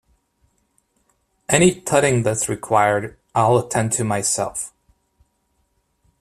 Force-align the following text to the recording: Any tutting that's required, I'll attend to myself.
Any 1.47 1.79
tutting 1.79 2.23
that's 2.23 2.49
required, 2.49 3.17
I'll 3.35 3.59
attend 3.59 3.91
to 3.91 4.03
myself. 4.03 4.73